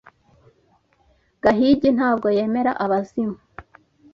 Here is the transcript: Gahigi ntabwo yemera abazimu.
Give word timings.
Gahigi 1.43 1.89
ntabwo 1.97 2.27
yemera 2.37 2.71
abazimu. 2.83 3.37